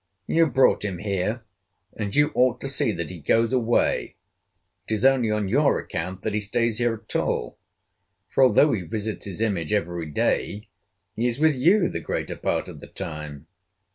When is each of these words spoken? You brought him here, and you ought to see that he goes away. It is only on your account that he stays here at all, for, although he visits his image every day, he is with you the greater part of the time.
You 0.25 0.47
brought 0.47 0.83
him 0.83 0.97
here, 0.97 1.43
and 1.95 2.15
you 2.15 2.31
ought 2.33 2.59
to 2.61 2.67
see 2.67 2.91
that 2.91 3.11
he 3.11 3.19
goes 3.19 3.53
away. 3.53 4.15
It 4.87 4.93
is 4.95 5.05
only 5.05 5.29
on 5.29 5.47
your 5.47 5.77
account 5.77 6.23
that 6.23 6.33
he 6.33 6.41
stays 6.41 6.79
here 6.79 6.95
at 7.07 7.15
all, 7.15 7.59
for, 8.27 8.43
although 8.45 8.71
he 8.71 8.81
visits 8.81 9.27
his 9.27 9.41
image 9.41 9.71
every 9.71 10.07
day, 10.09 10.69
he 11.15 11.27
is 11.27 11.37
with 11.39 11.55
you 11.55 11.87
the 11.87 11.99
greater 12.01 12.35
part 12.35 12.67
of 12.67 12.79
the 12.79 12.87
time. 12.87 13.45